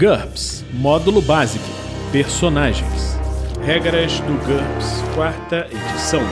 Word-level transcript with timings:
GURPS 0.00 0.64
Módulo 0.72 1.20
Básico 1.20 1.62
Personagens 2.10 3.18
Regras 3.60 4.18
do 4.20 4.32
GURPS, 4.46 5.02
quarta 5.14 5.68
edição. 5.70 6.22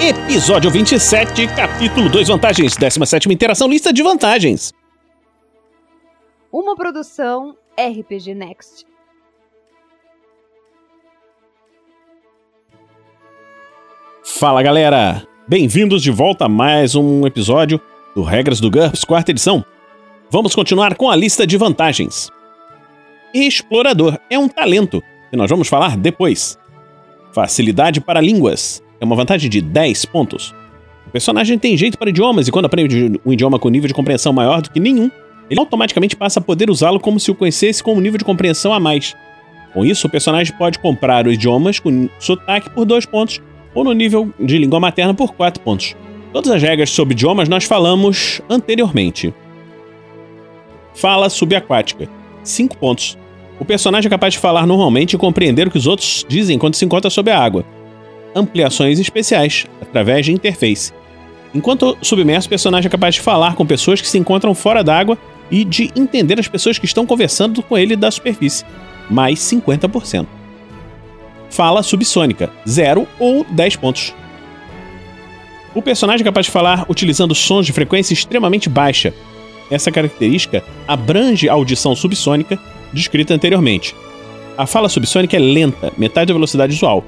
Episódio 0.00 0.68
27, 0.68 1.46
capítulo 1.54 2.08
2 2.08 2.26
Vantagens, 2.26 2.76
17 2.76 3.32
Interação, 3.32 3.68
lista 3.68 3.92
de 3.92 4.02
vantagens. 4.02 4.72
Uma 6.50 6.74
produção 6.74 7.56
RPG 7.78 8.34
Next. 8.34 8.84
Fala 14.24 14.60
galera, 14.60 15.24
bem-vindos 15.46 16.02
de 16.02 16.10
volta 16.10 16.46
a 16.46 16.48
mais 16.48 16.96
um 16.96 17.24
episódio 17.28 17.80
do 18.12 18.24
Regras 18.24 18.58
do 18.58 18.68
GURPS, 18.68 19.04
quarta 19.04 19.30
edição. 19.30 19.64
Vamos 20.28 20.52
continuar 20.52 20.96
com 20.96 21.08
a 21.08 21.14
lista 21.14 21.46
de 21.46 21.56
vantagens. 21.56 22.28
Explorador 23.34 24.18
é 24.28 24.38
um 24.38 24.48
talento, 24.48 25.02
que 25.30 25.36
nós 25.36 25.48
vamos 25.48 25.68
falar 25.68 25.96
depois. 25.96 26.58
Facilidade 27.32 28.00
para 28.00 28.20
línguas 28.20 28.82
é 29.00 29.04
uma 29.04 29.16
vantagem 29.16 29.48
de 29.48 29.62
10 29.62 30.04
pontos. 30.04 30.54
O 31.06 31.10
personagem 31.10 31.58
tem 31.58 31.76
jeito 31.76 31.96
para 31.96 32.10
idiomas 32.10 32.46
e 32.46 32.52
quando 32.52 32.66
aprende 32.66 33.18
um 33.24 33.32
idioma 33.32 33.58
com 33.58 33.68
nível 33.70 33.88
de 33.88 33.94
compreensão 33.94 34.32
maior 34.32 34.60
do 34.60 34.70
que 34.70 34.78
nenhum, 34.78 35.10
ele 35.48 35.58
automaticamente 35.60 36.14
passa 36.14 36.40
a 36.40 36.42
poder 36.42 36.70
usá-lo 36.70 37.00
como 37.00 37.18
se 37.18 37.30
o 37.30 37.34
conhecesse 37.34 37.82
com 37.82 37.94
um 37.94 38.00
nível 38.00 38.18
de 38.18 38.24
compreensão 38.24 38.72
a 38.72 38.78
mais. 38.78 39.16
Com 39.72 39.84
isso, 39.84 40.06
o 40.06 40.10
personagem 40.10 40.54
pode 40.56 40.78
comprar 40.78 41.26
os 41.26 41.34
idiomas 41.34 41.78
com 41.78 42.08
sotaque 42.18 42.68
por 42.70 42.84
2 42.84 43.06
pontos 43.06 43.40
ou 43.74 43.82
no 43.82 43.92
nível 43.92 44.30
de 44.38 44.58
língua 44.58 44.78
materna 44.78 45.14
por 45.14 45.32
4 45.32 45.62
pontos. 45.62 45.96
Todas 46.32 46.50
as 46.50 46.62
regras 46.62 46.90
sobre 46.90 47.14
idiomas 47.14 47.48
nós 47.48 47.64
falamos 47.64 48.42
anteriormente. 48.48 49.32
Fala 50.94 51.30
subaquática, 51.30 52.08
5 52.42 52.76
pontos. 52.76 53.18
O 53.62 53.64
personagem 53.64 54.08
é 54.08 54.10
capaz 54.10 54.34
de 54.34 54.40
falar 54.40 54.66
normalmente 54.66 55.12
e 55.12 55.16
compreender 55.16 55.68
o 55.68 55.70
que 55.70 55.78
os 55.78 55.86
outros 55.86 56.26
dizem 56.28 56.58
quando 56.58 56.74
se 56.74 56.84
encontra 56.84 57.08
sob 57.08 57.30
a 57.30 57.38
água. 57.38 57.64
Ampliações 58.34 58.98
especiais, 58.98 59.66
através 59.80 60.26
de 60.26 60.32
interface. 60.32 60.92
Enquanto 61.54 61.96
submerso, 62.02 62.48
o 62.48 62.50
personagem 62.50 62.88
é 62.88 62.90
capaz 62.90 63.14
de 63.14 63.20
falar 63.20 63.54
com 63.54 63.64
pessoas 63.64 64.00
que 64.00 64.08
se 64.08 64.18
encontram 64.18 64.52
fora 64.52 64.82
d'água 64.82 65.16
e 65.48 65.64
de 65.64 65.92
entender 65.94 66.40
as 66.40 66.48
pessoas 66.48 66.76
que 66.76 66.86
estão 66.86 67.06
conversando 67.06 67.62
com 67.62 67.78
ele 67.78 67.94
da 67.94 68.10
superfície, 68.10 68.64
mais 69.08 69.38
50%. 69.38 70.26
Fala 71.48 71.84
subsônica, 71.84 72.50
0 72.68 73.06
ou 73.20 73.46
10 73.48 73.76
pontos. 73.76 74.12
O 75.72 75.80
personagem 75.80 76.22
é 76.22 76.24
capaz 76.24 76.46
de 76.46 76.52
falar 76.52 76.84
utilizando 76.88 77.32
sons 77.32 77.64
de 77.64 77.72
frequência 77.72 78.12
extremamente 78.12 78.68
baixa. 78.68 79.14
Essa 79.70 79.92
característica 79.92 80.64
abrange 80.88 81.48
a 81.48 81.52
audição 81.52 81.94
subsônica 81.94 82.58
descrita 82.92 83.34
anteriormente. 83.34 83.94
A 84.56 84.66
fala 84.66 84.88
subsônica 84.88 85.36
é 85.36 85.40
lenta, 85.40 85.92
metade 85.96 86.28
da 86.28 86.34
velocidade 86.34 86.74
usual. 86.74 87.04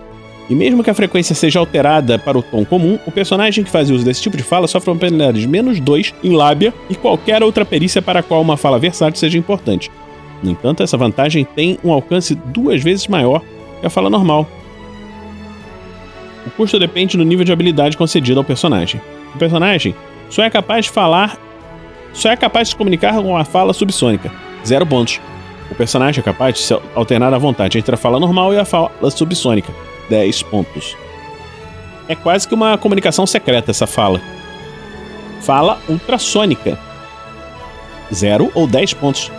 E 0.48 0.54
mesmo 0.54 0.84
que 0.84 0.90
a 0.90 0.94
frequência 0.94 1.34
seja 1.34 1.58
alterada 1.58 2.18
para 2.18 2.38
o 2.38 2.42
tom 2.42 2.64
comum, 2.64 2.98
o 3.06 3.10
personagem 3.10 3.64
que 3.64 3.70
faz 3.70 3.90
uso 3.90 4.04
desse 4.04 4.22
tipo 4.22 4.36
de 4.36 4.42
fala 4.42 4.66
sofre 4.66 4.90
uma 4.90 4.98
penalidade 4.98 5.40
de 5.40 5.48
menos 5.48 5.80
2 5.80 6.14
em 6.22 6.32
lábia 6.34 6.72
e 6.90 6.94
qualquer 6.94 7.42
outra 7.42 7.64
perícia 7.64 8.02
para 8.02 8.20
a 8.20 8.22
qual 8.22 8.42
uma 8.42 8.56
fala 8.56 8.78
versátil 8.78 9.18
seja 9.18 9.38
importante. 9.38 9.90
No 10.42 10.50
entanto, 10.50 10.82
essa 10.82 10.96
vantagem 10.96 11.44
tem 11.44 11.78
um 11.82 11.92
alcance 11.92 12.34
duas 12.34 12.82
vezes 12.82 13.06
maior 13.08 13.40
que 13.80 13.86
a 13.86 13.90
fala 13.90 14.10
normal. 14.10 14.46
O 16.46 16.50
custo 16.50 16.78
depende 16.78 17.16
do 17.16 17.24
nível 17.24 17.44
de 17.44 17.52
habilidade 17.52 17.96
concedido 17.96 18.38
ao 18.38 18.44
personagem. 18.44 19.00
O 19.34 19.38
personagem 19.38 19.94
só 20.28 20.42
é 20.42 20.50
capaz 20.50 20.84
de 20.84 20.90
falar, 20.90 21.38
só 22.12 22.30
é 22.30 22.36
capaz 22.36 22.68
de 22.68 22.72
se 22.72 22.76
comunicar 22.76 23.14
com 23.14 23.34
a 23.36 23.44
fala 23.44 23.72
subsônica, 23.72 24.30
zero 24.64 24.86
pontos. 24.86 25.20
O 25.74 25.76
personagem 25.76 26.20
é 26.20 26.22
capaz 26.22 26.54
de 26.54 26.60
se 26.60 26.80
alternar 26.94 27.34
à 27.34 27.38
vontade 27.38 27.78
entre 27.78 27.96
a 27.96 27.98
fala 27.98 28.20
normal 28.20 28.54
e 28.54 28.58
a 28.58 28.64
fala 28.64 29.10
subsônica. 29.10 29.74
10 30.08 30.44
pontos. 30.44 30.96
É 32.06 32.14
quase 32.14 32.46
que 32.46 32.54
uma 32.54 32.78
comunicação 32.78 33.26
secreta 33.26 33.72
essa 33.72 33.84
fala. 33.84 34.20
Fala 35.40 35.80
ultrassônica. 35.88 36.78
0 38.12 38.52
ou 38.54 38.68
10 38.68 38.94
pontos. 38.94 39.32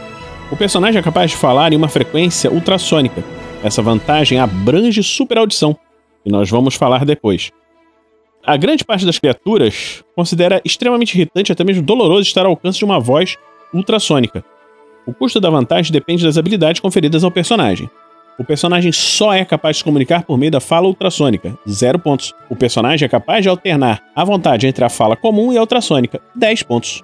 O 0.52 0.58
personagem 0.58 1.00
é 1.00 1.02
capaz 1.02 1.32
de 1.32 1.38
falar 1.38 1.72
em 1.72 1.78
uma 1.78 1.88
frequência 1.88 2.52
ultrassônica. 2.52 3.24
Essa 3.64 3.82
vantagem 3.82 4.38
abrange 4.38 5.02
superaudição, 5.04 5.74
e 6.26 6.30
nós 6.30 6.50
vamos 6.50 6.76
falar 6.76 7.06
depois. 7.06 7.50
A 8.46 8.58
grande 8.58 8.84
parte 8.84 9.06
das 9.06 9.18
criaturas 9.18 10.04
considera 10.14 10.62
extremamente 10.66 11.16
irritante, 11.16 11.54
até 11.54 11.64
mesmo 11.64 11.82
doloroso, 11.82 12.24
estar 12.24 12.46
ao 12.46 12.52
alcance 12.52 12.78
de 12.78 12.84
uma 12.84 13.00
voz 13.00 13.38
ultrassônica. 13.74 14.44
O 15.06 15.14
custo 15.14 15.40
da 15.40 15.50
vantagem 15.50 15.92
depende 15.92 16.24
das 16.24 16.38
habilidades 16.38 16.82
conferidas 16.82 17.24
ao 17.24 17.32
personagem. 17.32 17.90
O 18.38 18.44
personagem 18.44 18.92
só 18.92 19.34
é 19.34 19.46
capaz 19.46 19.76
de 19.76 19.80
se 19.80 19.84
comunicar 19.84 20.24
por 20.24 20.38
meio 20.38 20.52
da 20.52 20.60
fala 20.60 20.88
ultrassônica, 20.88 21.58
0 21.68 22.00
pontos. 22.00 22.34
O 22.50 22.56
personagem 22.56 23.06
é 23.06 23.10
capaz 23.10 23.44
de 23.44 23.50
alternar 23.50 24.04
à 24.16 24.26
vontade 24.26 24.68
entre 24.68 24.84
a 24.84 24.90
fala 24.90 25.16
comum 25.16 25.54
e 25.54 25.58
a 25.58 25.62
ultrassônica, 25.62 26.20
10 26.36 26.64
pontos. 26.64 27.02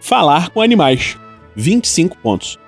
Falar 0.00 0.50
com 0.50 0.60
animais, 0.60 1.18
25 1.56 2.16
pontos. 2.18 2.58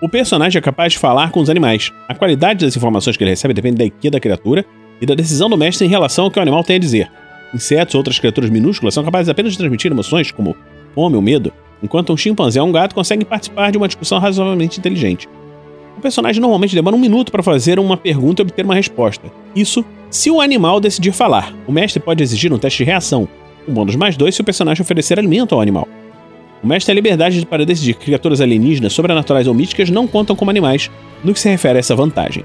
O 0.00 0.08
personagem 0.08 0.58
é 0.58 0.62
capaz 0.62 0.92
de 0.92 0.98
falar 0.98 1.30
com 1.30 1.40
os 1.40 1.50
animais. 1.50 1.92
A 2.08 2.14
qualidade 2.14 2.64
das 2.64 2.76
informações 2.76 3.16
que 3.16 3.24
ele 3.24 3.32
recebe 3.32 3.52
depende 3.52 3.76
da 3.76 3.84
IQ 3.84 4.10
da 4.10 4.20
criatura 4.20 4.64
e 5.00 5.04
da 5.04 5.14
decisão 5.14 5.50
do 5.50 5.58
mestre 5.58 5.86
em 5.86 5.90
relação 5.90 6.24
ao 6.24 6.30
que 6.30 6.38
o 6.38 6.42
animal 6.42 6.64
tem 6.64 6.76
a 6.76 6.78
dizer. 6.78 7.10
Insetos 7.52 7.94
ou 7.94 7.98
outras 7.98 8.18
criaturas 8.18 8.48
minúsculas 8.48 8.94
são 8.94 9.04
capazes 9.04 9.28
apenas 9.28 9.52
de 9.52 9.58
transmitir 9.58 9.90
emoções 9.90 10.30
como 10.30 10.56
fome 10.94 11.16
ou 11.16 11.22
medo, 11.22 11.52
enquanto 11.82 12.12
um 12.12 12.16
chimpanzé 12.16 12.60
ou 12.60 12.68
um 12.68 12.72
gato 12.72 12.94
conseguem 12.94 13.26
participar 13.26 13.70
de 13.70 13.78
uma 13.78 13.88
discussão 13.88 14.18
razoavelmente 14.18 14.78
inteligente. 14.78 15.28
O 15.96 16.00
personagem 16.00 16.40
normalmente 16.40 16.74
demora 16.74 16.94
um 16.94 16.98
minuto 16.98 17.32
para 17.32 17.42
fazer 17.42 17.78
uma 17.78 17.96
pergunta 17.96 18.40
e 18.40 18.44
obter 18.44 18.64
uma 18.64 18.74
resposta. 18.74 19.30
Isso 19.54 19.84
se 20.10 20.30
o 20.30 20.40
animal 20.40 20.80
decidir 20.80 21.12
falar. 21.12 21.52
O 21.66 21.72
mestre 21.72 22.00
pode 22.00 22.22
exigir 22.22 22.52
um 22.52 22.58
teste 22.58 22.78
de 22.78 22.84
reação, 22.84 23.28
um 23.66 23.72
bônus 23.72 23.96
mais 23.96 24.16
dois 24.16 24.34
se 24.34 24.40
o 24.40 24.44
personagem 24.44 24.82
oferecer 24.82 25.18
alimento 25.18 25.54
ao 25.54 25.60
animal. 25.60 25.88
O 26.62 26.66
mestre 26.66 26.86
tem 26.86 26.92
a 26.92 26.96
liberdade 26.96 27.44
para 27.46 27.64
decidir 27.64 27.94
que 27.94 28.06
criaturas 28.06 28.40
alienígenas, 28.40 28.92
sobrenaturais 28.92 29.46
ou 29.46 29.54
míticas 29.54 29.90
não 29.90 30.06
contam 30.06 30.34
como 30.34 30.50
animais 30.50 30.90
no 31.22 31.32
que 31.32 31.40
se 31.40 31.48
refere 31.48 31.78
a 31.78 31.80
essa 31.80 31.94
vantagem. 31.94 32.44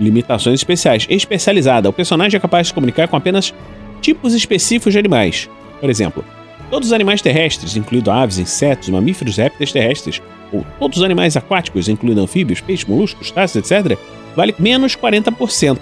Limitações 0.00 0.60
especiais. 0.60 1.06
Especializada. 1.08 1.88
O 1.88 1.92
personagem 1.92 2.36
é 2.36 2.40
capaz 2.40 2.66
de 2.66 2.68
se 2.68 2.74
comunicar 2.74 3.08
com 3.08 3.16
apenas 3.16 3.54
tipos 4.00 4.34
específicos 4.34 4.92
de 4.92 4.98
animais. 4.98 5.48
Por 5.80 5.88
exemplo, 5.88 6.24
Todos 6.70 6.88
os 6.88 6.92
animais 6.92 7.22
terrestres, 7.22 7.76
incluindo 7.76 8.10
aves, 8.10 8.38
insetos, 8.38 8.88
mamíferos, 8.88 9.36
répteis 9.36 9.72
terrestres, 9.72 10.20
ou 10.52 10.64
todos 10.78 10.98
os 10.98 11.04
animais 11.04 11.36
aquáticos, 11.36 11.88
incluindo 11.88 12.20
anfíbios, 12.20 12.60
peixes, 12.60 12.84
moluscos, 12.84 13.30
taças, 13.30 13.70
etc., 13.70 13.98
vale 14.34 14.54
menos 14.58 14.96
40%. 14.96 15.78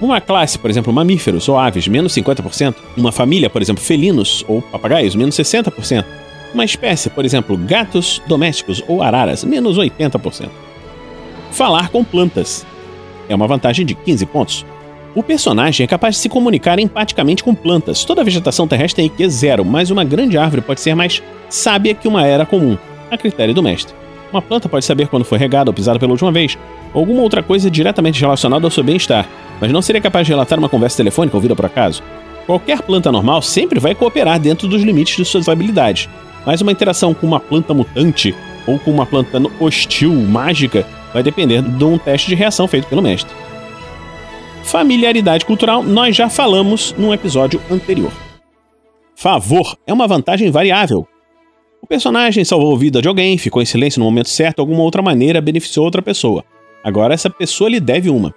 Uma 0.00 0.20
classe, 0.20 0.58
por 0.58 0.70
exemplo, 0.70 0.92
mamíferos 0.92 1.48
ou 1.48 1.58
aves, 1.58 1.88
menos 1.88 2.14
50%. 2.14 2.74
Uma 2.96 3.10
família, 3.10 3.50
por 3.50 3.60
exemplo, 3.60 3.82
felinos 3.82 4.44
ou 4.46 4.62
papagaios, 4.62 5.16
menos 5.16 5.34
60%. 5.34 6.04
Uma 6.54 6.64
espécie, 6.64 7.10
por 7.10 7.24
exemplo, 7.24 7.56
gatos 7.56 8.22
domésticos 8.26 8.82
ou 8.86 9.02
araras, 9.02 9.42
menos 9.42 9.76
80%. 9.76 10.48
Falar 11.50 11.88
com 11.88 12.04
plantas 12.04 12.64
é 13.28 13.34
uma 13.34 13.46
vantagem 13.46 13.84
de 13.84 13.94
15 13.94 14.26
pontos. 14.26 14.66
O 15.14 15.22
personagem 15.22 15.84
é 15.84 15.86
capaz 15.86 16.16
de 16.16 16.20
se 16.20 16.28
comunicar 16.28 16.78
empaticamente 16.78 17.42
com 17.42 17.54
plantas. 17.54 18.04
Toda 18.04 18.20
a 18.20 18.24
vegetação 18.24 18.68
terrestre 18.68 19.02
tem 19.02 19.06
IQ 19.06 19.30
zero, 19.30 19.64
mas 19.64 19.90
uma 19.90 20.04
grande 20.04 20.36
árvore 20.36 20.62
pode 20.62 20.80
ser 20.80 20.94
mais 20.94 21.22
sábia 21.48 21.94
que 21.94 22.06
uma 22.06 22.26
era 22.26 22.44
comum, 22.44 22.76
a 23.10 23.16
critério 23.16 23.54
do 23.54 23.62
mestre. 23.62 23.94
Uma 24.30 24.42
planta 24.42 24.68
pode 24.68 24.84
saber 24.84 25.08
quando 25.08 25.24
foi 25.24 25.38
regada 25.38 25.70
ou 25.70 25.74
pisada 25.74 25.98
pela 25.98 26.12
última 26.12 26.30
vez, 26.30 26.58
ou 26.92 27.00
alguma 27.00 27.22
outra 27.22 27.42
coisa 27.42 27.70
diretamente 27.70 28.20
relacionada 28.20 28.66
ao 28.66 28.70
seu 28.70 28.84
bem-estar, 28.84 29.26
mas 29.60 29.72
não 29.72 29.80
seria 29.80 30.00
capaz 30.00 30.26
de 30.26 30.32
relatar 30.32 30.58
uma 30.58 30.68
conversa 30.68 30.98
telefônica 30.98 31.36
ouvida 31.36 31.56
por 31.56 31.64
acaso. 31.64 32.02
Qualquer 32.46 32.82
planta 32.82 33.10
normal 33.10 33.40
sempre 33.40 33.80
vai 33.80 33.94
cooperar 33.94 34.38
dentro 34.38 34.68
dos 34.68 34.82
limites 34.82 35.16
de 35.16 35.24
suas 35.24 35.48
habilidades, 35.48 36.08
mas 36.44 36.60
uma 36.60 36.72
interação 36.72 37.14
com 37.14 37.26
uma 37.26 37.40
planta 37.40 37.72
mutante 37.72 38.34
ou 38.66 38.78
com 38.78 38.90
uma 38.90 39.06
planta 39.06 39.40
hostil, 39.58 40.12
mágica, 40.12 40.86
vai 41.12 41.22
depender 41.22 41.62
de 41.62 41.84
um 41.84 41.96
teste 41.96 42.28
de 42.28 42.34
reação 42.34 42.68
feito 42.68 42.86
pelo 42.86 43.02
mestre. 43.02 43.34
Familiaridade 44.70 45.46
cultural, 45.46 45.82
nós 45.82 46.14
já 46.14 46.28
falamos 46.28 46.94
num 46.98 47.14
episódio 47.14 47.58
anterior. 47.70 48.12
Favor 49.16 49.74
é 49.86 49.94
uma 49.94 50.06
vantagem 50.06 50.50
variável. 50.50 51.08
O 51.80 51.86
personagem 51.86 52.44
salvou 52.44 52.76
a 52.76 52.78
vida 52.78 53.00
de 53.00 53.08
alguém, 53.08 53.38
ficou 53.38 53.62
em 53.62 53.64
silêncio 53.64 53.98
no 53.98 54.04
momento 54.04 54.28
certo, 54.28 54.58
alguma 54.58 54.82
outra 54.82 55.00
maneira 55.00 55.40
beneficiou 55.40 55.86
outra 55.86 56.02
pessoa. 56.02 56.44
Agora 56.84 57.14
essa 57.14 57.30
pessoa 57.30 57.70
lhe 57.70 57.80
deve 57.80 58.10
uma. 58.10 58.34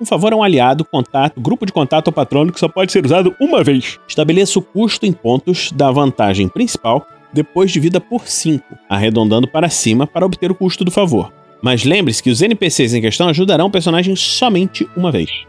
Um 0.00 0.04
favor 0.04 0.32
é 0.32 0.36
um 0.36 0.42
aliado, 0.42 0.84
contato, 0.84 1.40
grupo 1.40 1.64
de 1.64 1.72
contato 1.72 2.08
ou 2.08 2.12
patrono 2.12 2.52
que 2.52 2.58
só 2.58 2.66
pode 2.68 2.90
ser 2.90 3.06
usado 3.06 3.32
uma 3.40 3.62
vez. 3.62 4.00
Estabeleça 4.08 4.58
o 4.58 4.62
custo 4.62 5.06
em 5.06 5.12
pontos 5.12 5.70
da 5.70 5.92
vantagem 5.92 6.48
principal 6.48 7.06
depois 7.32 7.70
de 7.70 7.78
vida 7.78 8.00
por 8.00 8.26
5, 8.26 8.64
arredondando 8.88 9.46
para 9.46 9.68
cima 9.68 10.08
para 10.08 10.26
obter 10.26 10.50
o 10.50 10.56
custo 10.56 10.84
do 10.84 10.90
favor. 10.90 11.32
Mas 11.62 11.84
lembre-se 11.84 12.20
que 12.20 12.30
os 12.30 12.42
NPCs 12.42 12.94
em 12.94 13.00
questão 13.00 13.28
ajudarão 13.28 13.66
o 13.66 13.70
personagem 13.70 14.16
somente 14.16 14.84
uma 14.96 15.12
vez. 15.12 15.47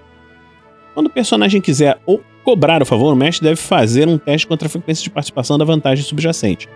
Quando 1.00 1.08
o 1.08 1.12
personagem 1.12 1.62
quiser 1.62 1.98
ou 2.06 2.22
cobrar 2.44 2.82
o 2.82 2.86
favor, 2.86 3.14
o 3.14 3.16
mestre 3.16 3.48
deve 3.48 3.56
fazer 3.56 4.06
um 4.06 4.18
teste 4.18 4.46
contra 4.46 4.68
a 4.68 4.70
frequência 4.70 5.02
de 5.02 5.10
participação 5.10 5.58
da 5.58 5.64
vantagem 5.64 6.04
subjacente. 6.04 6.68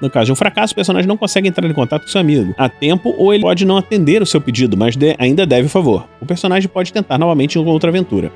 No 0.00 0.10
caso 0.10 0.26
de 0.26 0.32
um 0.32 0.34
fracasso, 0.34 0.72
o 0.72 0.74
personagem 0.74 1.06
não 1.06 1.16
consegue 1.16 1.46
entrar 1.46 1.64
em 1.64 1.72
contato 1.72 2.02
com 2.02 2.08
seu 2.08 2.20
amigo 2.20 2.52
a 2.58 2.68
tempo 2.68 3.14
ou 3.16 3.32
ele 3.32 3.44
pode 3.44 3.64
não 3.64 3.76
atender 3.76 4.20
o 4.20 4.26
seu 4.26 4.40
pedido, 4.40 4.76
mas 4.76 4.96
de, 4.96 5.14
ainda 5.16 5.46
deve 5.46 5.66
o 5.66 5.70
favor. 5.70 6.08
O 6.20 6.26
personagem 6.26 6.68
pode 6.68 6.92
tentar 6.92 7.18
novamente 7.18 7.56
em 7.56 7.64
outra 7.64 7.88
aventura. 7.88 8.32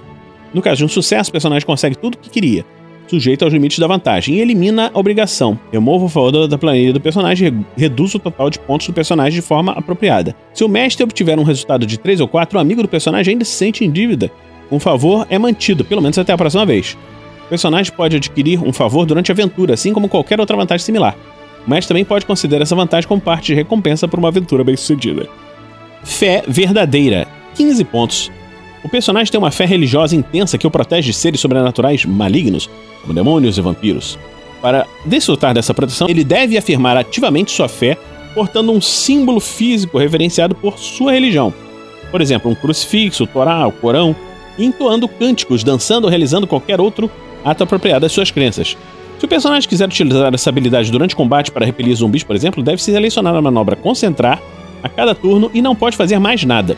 No 0.54 0.62
caso 0.62 0.76
de 0.76 0.84
um 0.84 0.88
sucesso, 0.88 1.30
o 1.30 1.32
personagem 1.32 1.66
consegue 1.66 1.98
tudo 1.98 2.14
o 2.14 2.18
que 2.18 2.30
queria, 2.30 2.64
sujeito 3.08 3.42
aos 3.42 3.52
limites 3.52 3.80
da 3.80 3.88
vantagem, 3.88 4.36
e 4.36 4.40
elimina 4.40 4.92
a 4.94 4.96
obrigação. 5.00 5.58
Remova 5.72 6.04
o 6.04 6.08
favor 6.08 6.46
da 6.46 6.56
planilha 6.56 6.92
do 6.92 7.00
personagem 7.00 7.66
e 7.76 7.80
reduz 7.80 8.14
o 8.14 8.20
total 8.20 8.48
de 8.48 8.60
pontos 8.60 8.86
do 8.86 8.92
personagem 8.92 9.40
de 9.40 9.44
forma 9.44 9.72
apropriada. 9.72 10.36
Se 10.54 10.62
o 10.62 10.68
mestre 10.68 11.02
obtiver 11.02 11.36
um 11.36 11.42
resultado 11.42 11.84
de 11.84 11.98
3 11.98 12.20
ou 12.20 12.28
4, 12.28 12.56
o 12.56 12.60
amigo 12.60 12.80
do 12.80 12.86
personagem 12.86 13.32
ainda 13.32 13.44
se 13.44 13.56
sente 13.56 13.84
em 13.84 13.90
dívida. 13.90 14.30
Um 14.72 14.80
favor 14.80 15.26
é 15.28 15.38
mantido, 15.38 15.84
pelo 15.84 16.00
menos 16.00 16.16
até 16.16 16.32
a 16.32 16.38
próxima 16.38 16.64
vez. 16.64 16.96
O 17.44 17.48
personagem 17.50 17.92
pode 17.94 18.16
adquirir 18.16 18.58
um 18.58 18.72
favor 18.72 19.04
durante 19.04 19.30
a 19.30 19.34
aventura, 19.34 19.74
assim 19.74 19.92
como 19.92 20.08
qualquer 20.08 20.40
outra 20.40 20.56
vantagem 20.56 20.82
similar. 20.82 21.14
Mestre 21.66 21.88
também 21.88 22.06
pode 22.06 22.24
considerar 22.24 22.62
essa 22.62 22.74
vantagem 22.74 23.06
como 23.06 23.20
parte 23.20 23.48
de 23.48 23.54
recompensa 23.54 24.08
por 24.08 24.18
uma 24.18 24.28
aventura 24.28 24.64
bem-sucedida. 24.64 25.28
Fé 26.02 26.42
verdadeira. 26.48 27.28
15 27.54 27.84
pontos. 27.84 28.32
O 28.82 28.88
personagem 28.88 29.30
tem 29.30 29.38
uma 29.38 29.50
fé 29.50 29.66
religiosa 29.66 30.16
intensa 30.16 30.56
que 30.56 30.66
o 30.66 30.70
protege 30.70 31.08
de 31.08 31.12
seres 31.12 31.38
sobrenaturais 31.38 32.06
malignos, 32.06 32.70
como 33.02 33.12
demônios 33.12 33.58
e 33.58 33.60
vampiros. 33.60 34.18
Para 34.62 34.86
desfrutar 35.04 35.52
dessa 35.52 35.74
proteção, 35.74 36.08
ele 36.08 36.24
deve 36.24 36.56
afirmar 36.56 36.96
ativamente 36.96 37.52
sua 37.52 37.68
fé, 37.68 37.98
portando 38.34 38.72
um 38.72 38.80
símbolo 38.80 39.38
físico 39.38 39.98
reverenciado 39.98 40.54
por 40.54 40.78
sua 40.78 41.12
religião. 41.12 41.52
Por 42.10 42.22
exemplo, 42.22 42.50
um 42.50 42.54
crucifixo, 42.54 43.24
o 43.24 43.26
Torá, 43.26 43.66
o 43.66 43.72
Corão, 43.72 44.16
entoando 44.58 45.08
cânticos, 45.08 45.64
dançando 45.64 46.04
ou 46.04 46.10
realizando 46.10 46.46
qualquer 46.46 46.80
outro 46.80 47.10
ato 47.44 47.64
apropriado 47.64 48.06
às 48.06 48.12
suas 48.12 48.30
crenças. 48.30 48.76
Se 49.18 49.24
o 49.24 49.28
personagem 49.28 49.68
quiser 49.68 49.86
utilizar 49.86 50.34
essa 50.34 50.50
habilidade 50.50 50.90
durante 50.90 51.14
combate 51.14 51.50
para 51.50 51.64
repelir 51.64 51.94
zumbis, 51.94 52.24
por 52.24 52.34
exemplo, 52.34 52.62
deve 52.62 52.82
selecionar 52.82 53.34
a 53.34 53.42
manobra 53.42 53.76
concentrar 53.76 54.42
a 54.82 54.88
cada 54.88 55.14
turno 55.14 55.50
e 55.54 55.62
não 55.62 55.76
pode 55.76 55.96
fazer 55.96 56.18
mais 56.18 56.44
nada. 56.44 56.76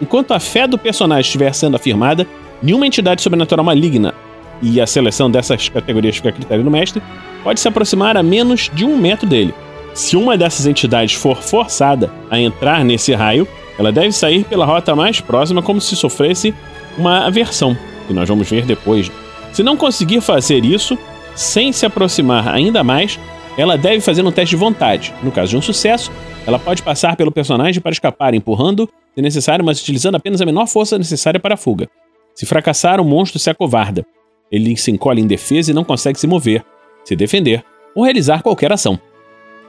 Enquanto 0.00 0.32
a 0.32 0.40
fé 0.40 0.66
do 0.66 0.76
personagem 0.76 1.22
estiver 1.22 1.54
sendo 1.54 1.76
afirmada, 1.76 2.26
nenhuma 2.60 2.86
entidade 2.86 3.22
sobrenatural 3.22 3.64
maligna, 3.64 4.12
e 4.60 4.80
a 4.80 4.86
seleção 4.86 5.30
dessas 5.30 5.68
categorias 5.68 6.16
fica 6.16 6.28
a 6.28 6.32
critério 6.32 6.64
do 6.64 6.70
mestre, 6.70 7.02
pode 7.42 7.60
se 7.60 7.68
aproximar 7.68 8.16
a 8.16 8.22
menos 8.22 8.70
de 8.72 8.84
um 8.84 8.96
metro 8.96 9.26
dele. 9.26 9.52
Se 9.92 10.16
uma 10.16 10.38
dessas 10.38 10.66
entidades 10.66 11.14
for 11.14 11.42
forçada 11.42 12.10
a 12.30 12.40
entrar 12.40 12.84
nesse 12.84 13.12
raio, 13.12 13.46
ela 13.78 13.90
deve 13.90 14.12
sair 14.12 14.44
pela 14.44 14.64
rota 14.64 14.94
mais 14.94 15.20
próxima 15.20 15.62
como 15.62 15.80
se 15.80 15.96
sofresse 15.96 16.54
uma 16.96 17.26
aversão, 17.26 17.76
que 18.06 18.12
nós 18.12 18.28
vamos 18.28 18.48
ver 18.48 18.64
depois. 18.64 19.10
Se 19.52 19.62
não 19.62 19.76
conseguir 19.76 20.20
fazer 20.20 20.64
isso, 20.64 20.98
sem 21.34 21.72
se 21.72 21.86
aproximar 21.86 22.48
ainda 22.48 22.82
mais, 22.82 23.18
ela 23.56 23.76
deve 23.76 24.00
fazer 24.00 24.24
um 24.24 24.32
teste 24.32 24.56
de 24.56 24.60
vontade. 24.60 25.14
No 25.22 25.30
caso 25.30 25.50
de 25.50 25.56
um 25.56 25.62
sucesso, 25.62 26.10
ela 26.46 26.58
pode 26.58 26.82
passar 26.82 27.16
pelo 27.16 27.30
personagem 27.30 27.80
para 27.80 27.92
escapar, 27.92 28.34
empurrando, 28.34 28.88
se 29.14 29.20
necessário, 29.20 29.64
mas 29.64 29.80
utilizando 29.80 30.16
apenas 30.16 30.40
a 30.40 30.46
menor 30.46 30.66
força 30.66 30.96
necessária 30.96 31.38
para 31.38 31.54
a 31.54 31.58
fuga. 31.58 31.88
Se 32.34 32.46
fracassar, 32.46 33.00
o 33.00 33.04
monstro 33.04 33.38
se 33.38 33.50
acovarda. 33.50 34.06
Ele 34.50 34.76
se 34.76 34.90
encolhe 34.90 35.20
em 35.20 35.26
defesa 35.26 35.70
e 35.70 35.74
não 35.74 35.84
consegue 35.84 36.18
se 36.18 36.26
mover, 36.26 36.64
se 37.04 37.14
defender 37.14 37.64
ou 37.94 38.04
realizar 38.04 38.42
qualquer 38.42 38.72
ação. 38.72 38.98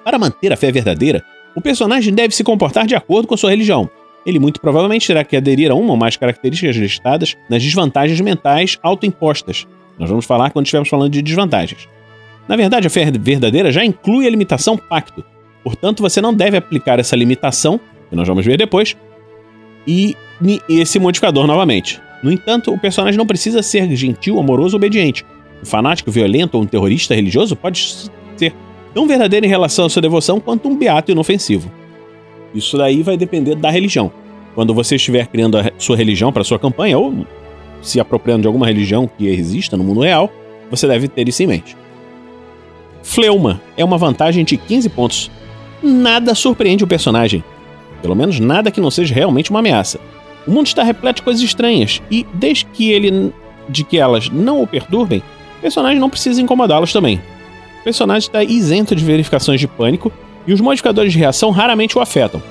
Para 0.04 0.20
manter 0.20 0.52
a 0.52 0.58
fé 0.58 0.72
verdadeira, 0.72 1.24
o 1.56 1.62
personagem 1.62 2.14
deve 2.14 2.34
se 2.34 2.44
comportar 2.44 2.86
de 2.86 2.96
acordo 2.96 3.28
com 3.28 3.38
sua 3.38 3.52
religião. 3.52 3.90
Ele 4.26 4.40
muito 4.40 4.62
provavelmente 4.62 5.08
terá 5.08 5.24
que 5.24 5.36
aderir 5.36 5.72
a 5.72 5.76
uma 5.76 5.92
ou 5.92 5.98
mais 5.98 6.16
características 6.16 6.76
listadas 6.76 7.36
nas 7.50 7.62
desvantagens 7.62 8.20
mentais 8.22 8.80
autoimpostas, 8.82 9.68
nós 9.98 10.10
vamos 10.10 10.26
falar 10.26 10.52
quando 10.52 10.66
estivermos 10.66 10.90
falando 10.90 11.12
de 11.12 11.22
desvantagens. 11.22 11.88
Na 12.48 12.56
verdade, 12.56 12.88
a 12.88 12.90
fé 12.90 13.10
verdadeira 13.12 13.72
já 13.72 13.86
inclui 13.86 14.28
a 14.28 14.30
limitação 14.30 14.78
pacto. 14.78 15.24
Portanto, 15.64 16.02
você 16.02 16.20
não 16.20 16.34
deve 16.34 16.58
aplicar 16.58 17.00
essa 17.00 17.16
limitação, 17.16 17.80
que 18.10 18.16
nós 18.16 18.28
vamos 18.28 18.46
ver 18.46 18.58
depois, 18.58 18.98
e 19.88 20.16
esse 20.68 21.00
modificador 21.00 21.48
novamente. 21.48 22.02
No 22.22 22.32
entanto, 22.32 22.74
o 22.74 22.80
personagem 22.80 23.18
não 23.18 23.28
precisa 23.28 23.62
ser 23.62 23.94
gentil, 23.96 24.40
amoroso 24.40 24.76
ou 24.76 24.78
obediente. 24.78 25.26
Um 25.62 25.66
fanático 25.66 26.12
violento 26.12 26.56
ou 26.56 26.64
um 26.64 26.66
terrorista 26.66 27.14
religioso 27.14 27.56
pode 27.56 28.10
ser 28.36 28.54
tão 28.94 29.08
verdadeiro 29.08 29.46
em 29.46 29.50
relação 29.50 29.86
à 29.86 29.90
sua 29.90 30.02
devoção 30.02 30.40
quanto 30.40 30.68
um 30.68 30.76
beato 30.76 31.12
inofensivo. 31.12 31.72
Isso 32.54 32.78
daí 32.78 33.02
vai 33.02 33.18
depender 33.18 33.56
da 33.56 33.70
religião. 33.70 34.12
Quando 34.56 34.74
você 34.74 34.96
estiver 34.96 35.28
criando 35.28 35.58
a 35.58 35.72
sua 35.78 35.98
religião 35.98 36.32
para 36.32 36.44
sua 36.44 36.60
campanha, 36.60 36.98
ou 36.98 37.26
se 37.82 38.00
apropriando 38.00 38.42
de 38.42 38.48
alguma 38.48 38.68
religião 38.68 39.10
que 39.18 39.28
exista 39.28 39.76
no 39.76 39.84
mundo 39.84 40.02
real, 40.02 40.32
você 40.70 40.88
deve 40.88 41.08
ter 41.08 41.28
isso 41.28 41.44
em 41.44 41.48
mente. 41.48 41.76
Fleuma 43.02 43.62
é 43.76 43.84
uma 43.84 43.98
vantagem 43.98 44.46
de 44.46 44.56
15 44.56 44.90
pontos. 44.90 45.32
Nada 45.82 46.34
surpreende 46.34 46.84
o 46.84 46.88
personagem. 46.88 47.44
Pelo 48.02 48.16
menos 48.16 48.40
nada 48.40 48.72
que 48.72 48.80
não 48.80 48.90
seja 48.90 49.14
realmente 49.14 49.50
uma 49.50 49.60
ameaça. 49.60 50.00
O 50.48 50.52
mundo 50.52 50.68
está 50.68 50.84
repleto 50.84 51.18
de 51.18 51.24
coisas 51.24 51.44
estranhas 51.44 52.02
e, 52.10 52.26
desde 52.34 52.66
que 52.66 52.92
ele 52.92 53.34
de 53.70 53.84
que 53.84 53.98
elas 53.98 54.30
não 54.30 54.62
o 54.62 54.68
perturbem, 54.68 55.20
o 55.58 55.62
personagem 55.62 56.00
não 56.00 56.10
precisa 56.10 56.42
incomodá-los 56.42 56.92
também. 56.92 57.22
O 57.80 57.84
personagem 57.84 58.28
está 58.28 58.44
isento 58.44 58.96
de 58.96 59.04
verificações 59.04 59.60
de 59.60 59.68
pânico 59.68 60.12
e 60.46 60.54
os 60.54 60.62
modificadores 60.62 61.14
de 61.14 61.20
reação 61.20 61.52
raramente 61.52 61.98
o 61.98 62.02
afetam. 62.02 62.42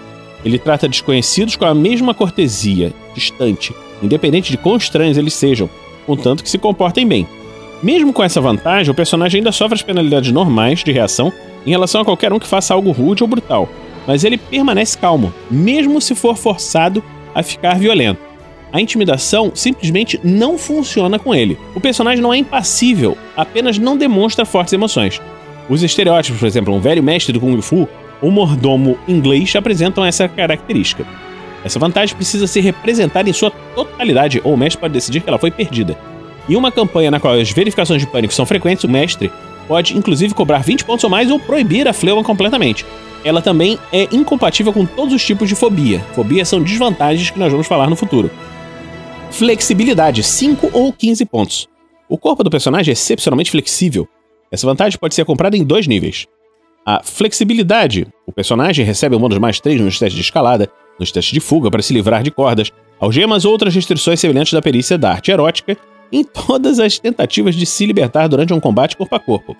Ele 0.45 0.59
trata 0.59 0.89
desconhecidos 0.89 1.57
com 1.57 1.65
a 1.65 1.75
mesma 1.75 2.15
cortesia, 2.15 2.93
distante, 3.15 3.75
independente 4.03 4.51
de 4.51 4.57
quão 4.57 4.77
estranhos 4.77 5.17
eles 5.17 5.35
sejam, 5.35 5.71
contanto 6.07 6.43
que 6.43 6.51
se 6.51 6.59
comportem 6.59 7.07
bem. 7.07 7.27
Mesmo 7.83 8.13
com 8.13 8.23
essa 8.23 8.41
vantagem, 8.41 8.91
o 8.91 8.95
personagem 8.95 9.39
ainda 9.39 9.53
sofre 9.53 9.75
as 9.75 9.83
penalidades 9.83 10.33
normais 10.33 10.85
de 10.85 10.93
reação 10.93 11.33
em 11.67 11.71
relação 11.71 12.01
a 12.01 12.05
qualquer 12.05 12.33
um 12.33 12.39
que 12.39 12.47
faça 12.47 12.75
algo 12.75 12.91
rude 12.93 13.23
ou 13.23 13.29
brutal, 13.29 13.69
mas 14.07 14.25
ele 14.25 14.37
permanece 14.37 14.99
calmo, 14.99 15.33
mesmo 15.51 16.01
se 16.01 16.15
for 16.15 16.37
forçado 16.37 17.03
a 17.35 17.43
ficar 17.43 17.79
violento. 17.79 18.21
A 18.73 18.81
intimidação 18.81 19.53
simplesmente 19.55 20.19
não 20.25 20.57
funciona 20.57 21.19
com 21.19 21.35
ele. 21.35 21.59
O 21.75 21.81
personagem 21.81 22.23
não 22.23 22.33
é 22.33 22.39
impassível, 22.39 23.19
apenas 23.37 23.79
não 23.79 23.99
demonstra 23.99 24.47
fortes 24.47 24.73
emoções. 24.73 25.21
Os 25.69 25.83
estereótipos, 25.83 26.41
por 26.41 26.47
exemplo, 26.47 26.75
um 26.75 26.81
velho 26.81 27.03
mestre 27.03 27.33
do 27.33 27.41
Kung 27.41 27.61
Fu 27.61 27.89
ou 28.21 28.31
mordomo 28.31 28.99
inglês 29.07 29.55
apresentam 29.57 30.05
essa 30.05 30.29
característica. 30.29 31.07
Essa 31.65 31.79
vantagem 31.79 32.17
precisa 32.17 32.47
ser 32.47 32.61
representada 32.61 33.31
em 33.31 33.33
sua 33.33 33.51
totalidade, 33.51 34.41
ou 34.45 34.55
o 34.55 34.57
mestre 34.57 34.81
pode 34.81 34.95
decidir 34.95 35.21
que 35.21 35.29
ela 35.29 35.39
foi 35.39 35.51
perdida. 35.51 35.97
Em 36.49 36.57
uma 36.57 36.73
campanha 36.73 37.11
na 37.11 37.21
qual 37.21 37.35
as 37.35 37.51
verificações 37.51 38.01
de 38.01 38.07
pânico 38.07 38.35
são 38.35 38.45
frequentes, 38.45 38.85
o 38.85 38.89
mestre 38.89 39.31
pode 39.69 39.97
inclusive 39.97 40.35
cobrar 40.35 40.59
20 40.59 40.85
pontos 40.85 41.05
ou 41.05 41.11
mais 41.11 41.31
ou 41.31 41.39
proibir 41.39 41.87
a 41.87 41.93
fleuma 41.93 42.25
completamente. 42.25 42.85
Ela 43.25 43.41
também 43.41 43.79
é 43.93 44.09
incompatível 44.11 44.73
com 44.73 44.85
todos 44.85 45.15
os 45.15 45.25
tipos 45.25 45.49
de 45.49 45.55
fobia. 45.55 46.01
Fobias 46.13 46.49
são 46.49 46.61
desvantagens 46.61 47.31
que 47.31 47.39
nós 47.39 47.53
vamos 47.53 47.69
falar 47.69 47.89
no 47.89 47.95
futuro. 47.95 48.29
Flexibilidade, 49.31 50.25
5 50.25 50.71
ou 50.73 50.93
15 50.93 51.25
pontos. 51.27 51.69
O 52.09 52.19
corpo 52.19 52.43
do 52.43 52.51
personagem 52.51 52.91
é 52.91 52.95
excepcionalmente 52.95 53.53
flexível. 53.53 54.09
Essa 54.53 54.67
vantagem 54.67 54.99
pode 54.99 55.15
ser 55.15 55.25
comprada 55.25 55.57
em 55.57 55.65
dois 55.65 55.87
níveis. 55.87 56.27
A 56.85 57.03
flexibilidade. 57.03 58.07
O 58.27 58.33
personagem 58.33 58.85
recebe 58.85 59.17
um 59.17 59.19
bônus 59.19 59.39
mais 59.39 59.59
3 59.59 59.81
nos 59.81 59.99
testes 59.99 60.17
de 60.17 60.21
escalada, 60.21 60.69
nos 61.01 61.11
testes 61.11 61.33
de 61.33 61.41
fuga 61.41 61.71
para 61.71 61.81
se 61.81 61.95
livrar 61.95 62.23
de 62.23 62.31
cordas, 62.31 62.71
algemas 63.01 63.47
ou 63.47 63.53
outras 63.53 63.75
restrições 63.75 64.21
semelhantes 64.21 64.53
da 64.53 64.61
perícia 64.61 64.99
da 64.99 65.13
arte 65.13 65.31
erótica, 65.31 65.77
em 66.13 66.23
todas 66.23 66.79
as 66.79 66.99
tentativas 66.99 67.55
de 67.55 67.65
se 67.65 67.87
libertar 67.87 68.29
durante 68.29 68.53
um 68.53 68.61
combate 68.61 68.95
corpo 68.95 69.15
a 69.15 69.19
corpo. 69.19 69.57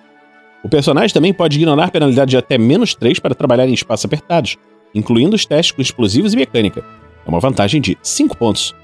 O 0.63 0.69
personagem 0.69 1.13
também 1.13 1.33
pode 1.33 1.57
ignorar 1.57 1.89
penalidade 1.89 2.31
de 2.31 2.37
até 2.37 2.57
menos 2.57 2.93
3 2.93 3.19
para 3.19 3.33
trabalhar 3.33 3.67
em 3.67 3.73
espaços 3.73 4.05
apertados, 4.05 4.57
incluindo 4.93 5.35
os 5.35 5.45
testes 5.45 5.71
com 5.71 5.81
explosivos 5.81 6.33
e 6.33 6.37
mecânica. 6.37 6.85
É 7.25 7.29
uma 7.29 7.39
vantagem 7.39 7.81
de 7.81 7.97
5 8.03 8.37
pontos. 8.37 8.75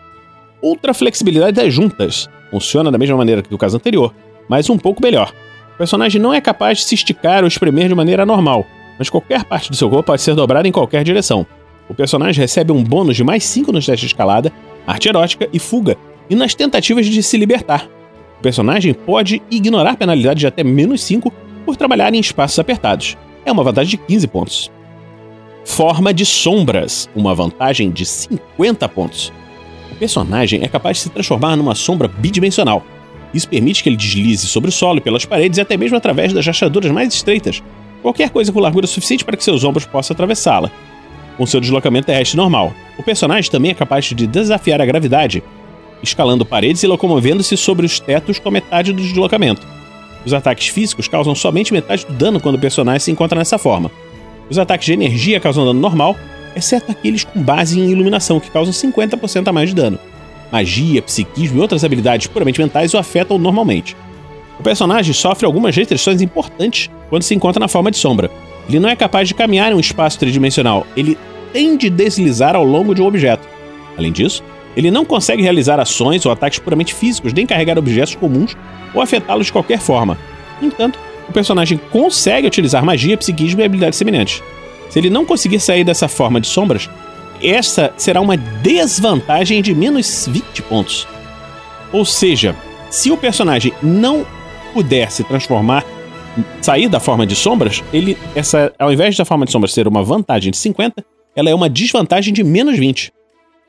Ultra 0.62 0.94
flexibilidade 0.94 1.56
das 1.56 1.72
juntas. 1.72 2.28
Funciona 2.50 2.92
da 2.92 2.98
mesma 2.98 3.16
maneira 3.16 3.44
que 3.44 3.54
o 3.54 3.58
caso 3.58 3.78
anterior, 3.78 4.14
mas 4.50 4.70
um 4.70 4.78
pouco 4.78 5.02
melhor. 5.02 5.32
Personagem 5.80 6.22
não 6.22 6.34
é 6.34 6.42
capaz 6.42 6.80
de 6.80 6.84
se 6.84 6.94
esticar 6.94 7.42
ou 7.42 7.48
espremer 7.48 7.88
de 7.88 7.96
maneira 7.96 8.26
normal, 8.26 8.68
mas 8.98 9.10
qualquer 9.10 9.46
parte 9.46 9.72
do 9.72 9.78
seu 9.78 9.90
corpo 9.90 10.08
pode 10.08 10.22
ser 10.22 10.36
dobrada 10.36 10.68
em 10.68 10.74
qualquer 10.74 11.06
direção. 11.06 11.48
O 11.88 11.94
personagem 11.94 12.42
recebe 12.42 12.74
um 12.74 12.84
bônus 12.84 13.16
de 13.16 13.24
mais 13.24 13.46
5 13.46 13.72
nos 13.72 13.86
testes 13.86 14.02
de 14.02 14.08
escalada, 14.08 14.52
arte 14.86 15.08
erótica 15.08 15.48
e 15.54 15.58
fuga, 15.58 15.96
e 16.30 16.36
nas 16.36 16.54
tentativas 16.54 17.06
de 17.06 17.24
se 17.24 17.38
libertar. 17.38 17.88
O 18.38 18.42
personagem 18.42 18.94
pode 18.94 19.42
ignorar 19.50 19.96
penalidade 19.96 20.42
de 20.42 20.48
até 20.48 20.66
menos 20.66 21.02
5 21.02 21.32
por 21.66 21.78
trabalhar 21.78 22.14
em 22.14 22.20
espaços 22.20 22.60
apertados. 22.60 23.18
É 23.46 23.52
uma 23.52 23.64
vantagem 23.64 23.92
de 23.92 23.98
15 24.06 24.28
pontos. 24.28 24.72
Forma 25.64 26.14
de 26.14 26.26
sombras, 26.26 27.10
uma 27.16 27.34
vantagem 27.34 27.90
de 27.90 28.06
50 28.06 28.90
pontos. 28.90 29.32
O 29.90 29.96
personagem 29.96 30.62
é 30.62 30.68
capaz 30.68 30.98
de 30.98 31.04
se 31.04 31.10
transformar 31.10 31.56
numa 31.56 31.74
sombra 31.74 32.10
bidimensional. 32.10 32.84
Isso 33.34 33.48
permite 33.48 33.84
que 33.84 33.90
ele 33.90 33.96
deslize 33.96 34.48
sobre 34.48 34.70
o 34.70 34.72
solo 34.72 35.02
pelas 35.02 35.26
paredes 35.26 35.58
e 35.58 35.62
até 35.62 35.78
mesmo 35.78 35.98
através 35.98 36.34
das 36.34 36.46
rachaduras 36.46 36.92
mais 36.92 37.14
estreitas. 37.14 37.62
Qualquer 38.02 38.30
coisa 38.30 38.52
com 38.52 38.60
largura 38.60 38.88
suficiente 38.88 39.26
para 39.26 39.38
que 39.38 39.44
seus 39.44 39.64
ombros 39.64 39.86
possam 39.86 40.14
atravessá-la. 40.14 40.72
Com 41.38 41.46
seu 41.46 41.62
deslocamento 41.62 42.08
terrestre 42.08 42.38
normal, 42.38 42.74
o 42.98 43.04
personagem 43.04 43.50
também 43.50 43.72
é 43.72 43.74
capaz 43.74 44.06
de 44.06 44.28
desafiar 44.28 44.82
a 44.82 44.86
gravidade, 44.86 45.44
escalando 46.02 46.46
paredes 46.46 46.84
e 46.84 46.88
locomovendo-se 46.88 47.56
sobre 47.56 47.86
os 47.86 48.00
tetos 48.00 48.40
com 48.40 48.52
metade 48.52 48.92
do 48.92 49.02
deslocamento. 49.02 49.66
Os 50.26 50.34
ataques 50.34 50.68
físicos 50.68 51.08
causam 51.08 51.34
somente 51.36 51.72
metade 51.74 52.06
do 52.06 52.14
dano 52.14 52.40
quando 52.40 52.56
o 52.56 52.60
personagem 52.60 53.00
se 53.00 53.12
encontra 53.12 53.38
nessa 53.38 53.58
forma. 53.58 53.92
Os 54.50 54.58
ataques 54.58 54.86
de 54.86 54.94
energia 54.94 55.40
causam 55.40 55.66
dano 55.66 55.80
normal, 55.80 56.16
exceto 56.56 56.92
aqueles 56.92 57.24
com 57.24 57.42
base 57.42 57.80
em 57.80 57.90
iluminação, 57.90 58.40
que 58.40 58.50
causam 58.52 58.74
50% 58.74 59.48
a 59.48 59.54
mais 59.54 59.70
de 59.70 59.76
dano. 59.76 60.00
Magia, 60.52 61.02
psiquismo 61.02 61.58
e 61.58 61.62
outras 61.62 61.84
habilidades 61.84 62.28
puramente 62.28 62.60
mentais 62.60 62.94
o 62.94 62.98
afetam 62.98 63.38
normalmente. 63.38 63.96
O 64.60 64.64
personagem 64.64 65.14
sofre 65.14 65.46
algumas 65.46 65.76
restrições 65.76 66.22
importantes 66.22 66.90
quando 67.10 67.24
se 67.24 67.34
encontra 67.34 67.60
na 67.60 67.68
forma 67.68 67.92
de 67.92 67.98
sombra. 67.98 68.30
Ele 68.68 68.80
não 68.80 68.90
é 68.90 68.96
capaz 68.96 69.28
de 69.28 69.34
caminhar 69.34 69.72
em 69.72 69.76
um 69.76 69.80
espaço 69.80 70.20
tridimensional, 70.20 70.86
ele 70.96 71.18
tem 71.54 71.78
de 71.78 71.90
deslizar 71.90 72.56
ao 72.56 72.64
longo 72.64 72.94
de 72.94 73.02
um 73.02 73.06
objeto. 73.06 73.48
Além 73.98 74.12
disso, 74.12 74.44
ele 74.76 74.92
não 74.92 75.04
consegue 75.04 75.42
realizar 75.42 75.80
ações 75.80 76.26
ou 76.26 76.32
ataques 76.32 76.60
puramente 76.60 76.94
físicos, 76.94 77.34
nem 77.34 77.46
carregar 77.46 77.78
objetos 77.78 78.16
comuns 78.16 78.56
ou 78.94 79.02
afetá-los 79.02 79.48
de 79.48 79.52
qualquer 79.52 79.80
forma. 79.80 80.18
No 80.62 80.68
entanto, 80.68 81.00
o 81.28 81.32
personagem 81.32 81.80
consegue 81.92 82.48
utilizar 82.48 82.84
magia, 82.84 83.18
psiquismo 83.18 83.62
e 83.62 83.64
habilidades 83.64 83.98
semelhantes. 83.98 84.44
Se 84.90 85.00
ele 85.00 85.10
não 85.10 85.26
conseguir 85.26 85.60
sair 85.60 85.84
dessa 85.84 86.08
forma 86.08 86.42
de 86.42 86.48
sombras, 86.48 86.90
essa 87.42 87.94
será 87.98 88.22
uma 88.22 88.38
desvantagem 88.38 89.62
de 89.62 89.74
menos 89.74 90.28
20 90.28 90.62
pontos. 90.64 91.08
Ou 91.92 92.06
seja, 92.06 92.56
se 92.90 93.12
o 93.12 93.18
personagem 93.18 93.74
não 93.82 94.26
puder 94.74 95.12
se 95.12 95.24
transformar, 95.24 95.84
sair 96.62 96.88
da 96.88 97.00
forma 97.00 97.26
de 97.26 97.36
sombras, 97.36 97.84
ele 97.92 98.18
essa 98.36 98.72
ao 98.78 98.92
invés 98.92 99.18
da 99.18 99.26
forma 99.26 99.46
de 99.46 99.52
sombras 99.52 99.74
ser 99.74 99.88
uma 99.88 100.04
vantagem 100.04 100.52
de 100.52 100.58
50, 100.58 101.04
ela 101.36 101.50
é 101.50 101.56
uma 101.56 101.70
desvantagem 101.70 102.34
de 102.34 102.44
menos 102.44 102.78
20. 102.78 103.12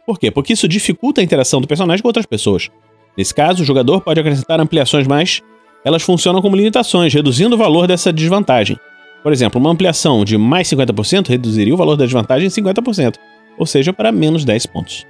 Por 0.06 0.18
quê? 0.18 0.30
Porque 0.30 0.52
isso 0.52 0.66
dificulta 0.68 1.20
a 1.20 1.24
interação 1.24 1.60
do 1.60 1.68
personagem 1.68 2.02
com 2.02 2.08
outras 2.08 2.26
pessoas. 2.26 2.68
Nesse 3.16 3.34
caso, 3.34 3.62
o 3.62 3.66
jogador 3.66 4.00
pode 4.00 4.20
acrescentar 4.20 4.60
ampliações, 4.60 5.06
mas 5.06 5.40
elas 5.84 6.02
funcionam 6.02 6.42
como 6.42 6.56
limitações, 6.56 7.12
reduzindo 7.12 7.54
o 7.54 7.58
valor 7.58 7.86
dessa 7.86 8.12
desvantagem. 8.12 8.78
Por 9.22 9.32
exemplo, 9.32 9.60
uma 9.60 9.70
ampliação 9.70 10.24
de 10.24 10.38
mais 10.38 10.68
50% 10.68 11.28
reduziria 11.28 11.74
o 11.74 11.76
valor 11.76 11.96
da 11.96 12.04
desvantagem 12.04 12.46
em 12.46 12.50
50%, 12.50 13.16
ou 13.60 13.66
seja, 13.66 13.92
para 13.92 14.10
menos 14.10 14.42
10 14.42 14.64
pontos. 14.66 15.06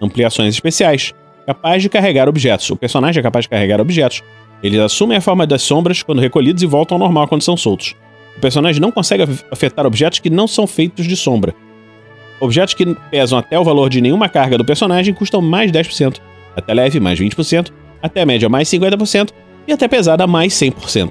Ampliações 0.00 0.52
especiais. 0.54 1.14
Capaz 1.46 1.82
de 1.82 1.88
carregar 1.88 2.28
objetos. 2.28 2.68
O 2.68 2.76
personagem 2.76 3.20
é 3.20 3.22
capaz 3.22 3.46
de 3.46 3.48
carregar 3.48 3.80
objetos. 3.80 4.22
Eles 4.62 4.78
assumem 4.78 5.16
a 5.16 5.20
forma 5.22 5.46
das 5.46 5.62
sombras 5.62 6.02
quando 6.02 6.20
recolhidos 6.20 6.62
e 6.62 6.66
voltam 6.66 6.96
ao 6.96 6.98
normal 6.98 7.26
quando 7.26 7.40
são 7.40 7.56
soltos. 7.56 7.96
O 8.36 8.40
personagem 8.40 8.82
não 8.82 8.92
consegue 8.92 9.22
afetar 9.50 9.86
objetos 9.86 10.18
que 10.18 10.28
não 10.28 10.46
são 10.46 10.66
feitos 10.66 11.06
de 11.06 11.16
sombra. 11.16 11.54
Objetos 12.38 12.74
que 12.74 12.84
pesam 13.10 13.38
até 13.38 13.58
o 13.58 13.64
valor 13.64 13.88
de 13.88 14.02
nenhuma 14.02 14.28
carga 14.28 14.58
do 14.58 14.64
personagem 14.64 15.14
custam 15.14 15.40
mais 15.40 15.72
10%, 15.72 16.20
até 16.54 16.74
leve 16.74 17.00
mais 17.00 17.18
20%, 17.18 17.72
até 18.02 18.26
média 18.26 18.46
mais 18.46 18.68
50% 18.68 19.30
e 19.66 19.72
até 19.72 19.88
pesada 19.88 20.26
mais 20.26 20.52
100%. 20.52 21.10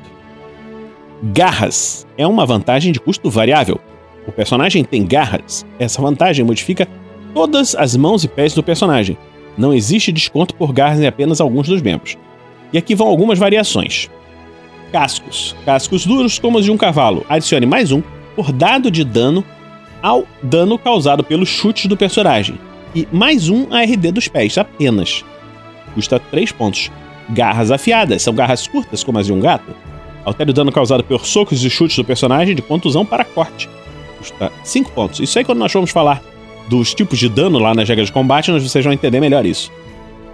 Garras 1.34 2.06
é 2.16 2.28
uma 2.28 2.46
vantagem 2.46 2.92
de 2.92 3.00
custo 3.00 3.28
variável. 3.28 3.82
O 4.28 4.32
personagem 4.32 4.84
tem 4.84 5.06
garras. 5.06 5.66
Essa 5.78 6.02
vantagem 6.02 6.44
modifica 6.44 6.88
todas 7.34 7.76
as 7.76 7.96
mãos 7.96 8.24
e 8.24 8.28
pés 8.28 8.54
do 8.54 8.64
personagem. 8.64 9.18
Não 9.58 9.74
existe 9.74 10.12
desconto 10.12 10.56
por 10.56 10.74
garras 10.74 11.00
em 11.00 11.08
apenas 11.08 11.40
alguns 11.40 11.68
dos 11.68 11.82
membros. 11.82 12.18
E 12.74 12.78
aqui 12.78 12.96
vão 12.96 13.08
algumas 13.08 13.38
variações. 13.38 14.10
Cascos. 14.92 15.56
Cascos 15.66 16.06
duros 16.06 16.40
como 16.40 16.58
os 16.58 16.66
de 16.66 16.72
um 16.72 16.78
cavalo. 16.78 17.26
Adicione 17.30 17.66
mais 17.66 17.92
um 17.92 18.02
por 18.36 18.52
dado 18.52 18.92
de 18.92 19.04
dano 19.04 19.44
ao 20.02 20.26
dano 20.44 20.78
causado 20.78 21.24
pelos 21.24 21.50
chutes 21.50 21.86
do 21.86 21.98
personagem. 21.98 22.60
E 22.94 23.08
mais 23.12 23.50
um 23.50 23.68
ARD 23.74 24.12
dos 24.12 24.28
pés, 24.28 24.58
apenas. 24.58 25.24
Custa 25.94 26.20
3 26.20 26.52
pontos. 26.52 26.92
Garras 27.30 27.72
afiadas. 27.72 28.22
São 28.22 28.34
garras 28.34 28.68
curtas 28.68 29.04
como 29.04 29.20
as 29.20 29.26
de 29.26 29.34
um 29.34 29.40
gato. 29.40 29.76
Altere 30.24 30.52
o 30.52 30.54
dano 30.54 30.72
causado 30.72 31.04
por 31.04 31.26
socos 31.26 31.64
e 31.64 31.70
chutes 31.70 31.98
do 31.98 32.04
personagem 32.04 32.56
de 32.56 32.62
contusão 32.62 33.06
para 33.06 33.24
corte. 33.24 33.70
Custa 34.30 34.52
5 34.64 34.92
pontos. 34.92 35.20
Isso 35.20 35.38
aí 35.38 35.46
quando 35.46 35.60
nós 35.60 35.72
vamos 35.72 35.92
falar 35.92 36.22
dos 36.68 36.94
tipos 36.94 37.20
de 37.20 37.30
dano 37.30 37.60
lá 37.60 37.74
nas 37.74 37.88
regras 37.88 38.08
de 38.08 38.14
combate, 38.14 38.52
vocês 38.52 38.84
vão 38.84 38.94
entender 38.94 39.20
melhor 39.20 39.46
isso. 39.46 39.72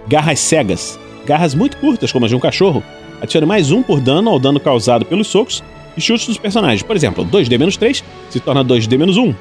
Garras 0.08 0.40
cegas 0.40 0.98
garras 1.24 1.54
muito 1.54 1.76
curtas, 1.76 2.12
como 2.12 2.24
as 2.24 2.30
de 2.30 2.36
um 2.36 2.40
cachorro, 2.40 2.82
adicione 3.20 3.46
mais 3.46 3.70
um 3.70 3.82
por 3.82 4.00
dano 4.00 4.30
ao 4.30 4.38
dano 4.38 4.60
causado 4.60 5.04
pelos 5.04 5.28
socos 5.28 5.62
e 5.96 6.00
chutes 6.00 6.26
dos 6.26 6.38
personagens. 6.38 6.82
Por 6.82 6.96
exemplo, 6.96 7.24
2D-3 7.24 8.02
se 8.30 8.40
torna 8.40 8.64
2D-1. 8.64 9.34